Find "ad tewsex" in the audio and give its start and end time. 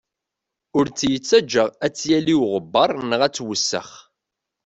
3.23-3.89